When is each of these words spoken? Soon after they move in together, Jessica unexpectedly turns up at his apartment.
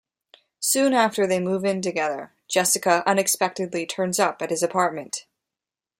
Soon 0.59 0.95
after 0.95 1.27
they 1.27 1.39
move 1.39 1.63
in 1.63 1.79
together, 1.79 2.33
Jessica 2.47 3.03
unexpectedly 3.05 3.85
turns 3.85 4.19
up 4.19 4.41
at 4.41 4.49
his 4.49 4.63
apartment. 4.63 5.27